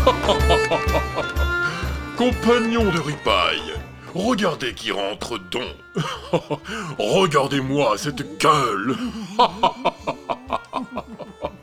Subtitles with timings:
[2.16, 3.74] Compagnon de ripaille,
[4.14, 5.62] regardez qui rentre donc.
[6.98, 8.96] Regardez-moi cette gueule.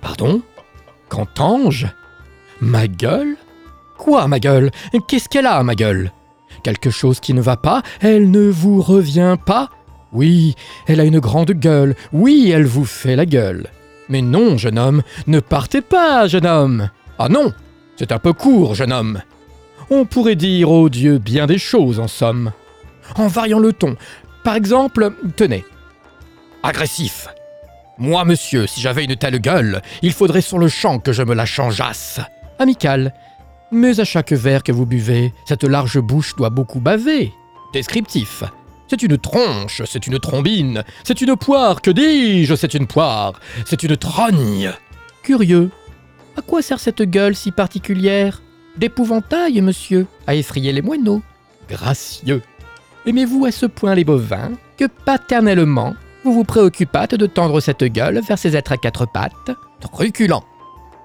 [0.00, 0.42] Pardon?
[1.08, 1.86] Qu'entends-je
[2.60, 3.36] Ma gueule?
[3.98, 4.70] Quoi, ma gueule?
[5.08, 6.12] Qu'est-ce qu'elle a, ma gueule?
[6.62, 7.82] Quelque chose qui ne va pas?
[8.00, 9.70] Elle ne vous revient pas?
[10.12, 10.54] Oui,
[10.86, 11.94] elle a une grande gueule.
[12.12, 13.68] Oui, elle vous fait la gueule.
[14.08, 16.90] Mais non, jeune homme, ne partez pas, jeune homme.
[17.18, 17.52] Ah non,
[17.96, 19.22] c'est un peu court, jeune homme.
[19.90, 22.52] On pourrait dire au Dieu bien des choses, en somme.
[23.16, 23.96] En variant le ton.
[24.44, 25.64] Par exemple, tenez.
[26.62, 27.28] Agressif.
[27.98, 31.34] Moi, monsieur, si j'avais une telle gueule, il faudrait sur le champ que je me
[31.34, 32.20] la changeasse.
[32.58, 33.14] Amical.
[33.72, 37.32] Mais à chaque verre que vous buvez, cette large bouche doit beaucoup baver.
[37.72, 38.44] Descriptif.
[38.88, 43.32] C'est une tronche, c'est une trombine, c'est une poire, que dis-je, c'est une poire,
[43.64, 44.70] c'est une trogne.
[45.24, 45.70] Curieux.
[46.36, 48.42] À quoi sert cette gueule si particulière?
[48.76, 51.22] D'épouvantail, monsieur, à effrayer les moineaux.
[51.68, 52.42] Gracieux.
[53.06, 58.20] Aimez-vous à ce point les bovins que paternellement, vous vous préoccupâtes de tendre cette gueule
[58.20, 59.52] vers ces êtres à quatre pattes?
[59.80, 60.44] Truculent.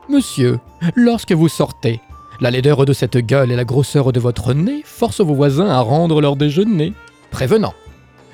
[0.09, 0.59] Monsieur,
[0.95, 2.01] lorsque vous sortez,
[2.41, 5.79] la laideur de cette gueule et la grosseur de votre nez forcent vos voisins à
[5.79, 6.93] rendre leur déjeuner.
[7.29, 7.73] Prévenant.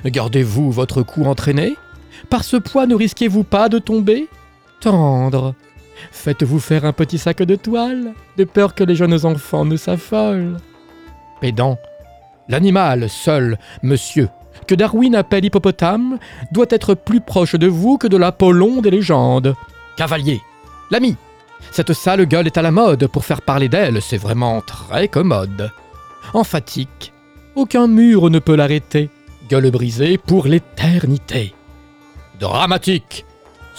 [0.06, 1.76] Gardez-vous votre cou entraîné?
[2.30, 4.28] Par ce poids ne risquez-vous pas de tomber?
[4.80, 5.54] Tendre.
[6.12, 10.58] Faites-vous faire un petit sac de toile, de peur que les jeunes enfants ne s'affolent.
[11.42, 11.78] Pédant.
[12.50, 14.30] L'animal seul, monsieur,
[14.68, 16.18] que Darwin appelle hippopotame,
[16.52, 19.56] doit être plus proche de vous que de l'Apollon des légendes.
[19.98, 20.42] Cavalier.
[20.92, 21.16] L'ami.
[21.72, 25.72] Cette sale gueule est à la mode, pour faire parler d'elle, c'est vraiment très commode.
[26.34, 27.14] Emphatique.
[27.56, 29.10] Aucun mur ne peut l'arrêter.
[29.50, 31.54] Gueule brisée pour l'éternité.
[32.40, 33.26] Dramatique.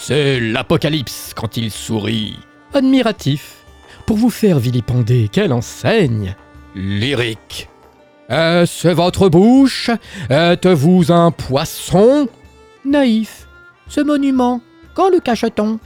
[0.01, 2.39] C'est l'apocalypse quand il sourit.
[2.73, 3.57] Admiratif.
[4.05, 6.35] Pour vous faire vilipender, quelle enseigne?
[6.73, 7.67] Lyrique.
[8.29, 9.91] Est-ce votre bouche?
[10.29, 12.29] Êtes-vous un poisson?
[12.85, 13.47] Naïf.
[13.89, 14.61] Ce monument,
[14.93, 15.79] quand le cache-t-on?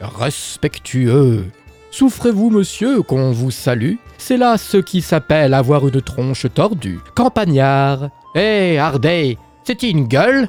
[0.00, 1.44] Respectueux.
[1.92, 3.94] Souffrez-vous, monsieur, qu'on vous salue?
[4.18, 6.98] C'est là ce qui s'appelle avoir une tronche tordue.
[7.14, 8.10] Campagnard.
[8.34, 10.48] Hé, Hardet, c'est une gueule?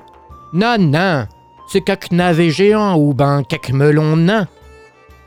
[0.51, 1.27] Non,
[1.67, 4.47] c'est qu'un navet géant ou ben qu'un melon nain.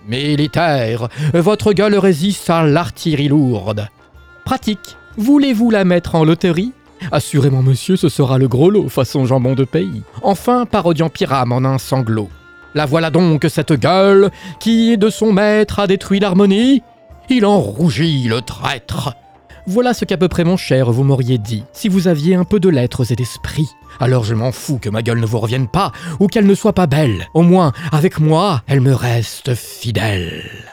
[0.07, 3.89] Militaire, votre gueule résiste à l'artillerie lourde.
[4.45, 4.97] Pratique.
[5.17, 6.73] Voulez-vous la mettre en loterie?
[7.13, 10.03] Assurément, monsieur, ce sera le gros lot, façon jambon de pays.
[10.23, 12.29] Enfin, parodiant Pyram en un sanglot.
[12.75, 14.31] La voilà donc cette gueule
[14.61, 16.83] qui, de son maître, a détruit l'harmonie.
[17.29, 19.15] Il en rougit, le traître.
[19.67, 22.61] Voilà ce qu'à peu près mon cher vous m'auriez dit, si vous aviez un peu
[22.61, 23.69] de lettres et d'esprit.
[23.99, 26.73] Alors je m'en fous que ma gueule ne vous revienne pas, ou qu'elle ne soit
[26.73, 27.29] pas belle.
[27.35, 30.70] Au moins, avec moi, elle me reste fidèle.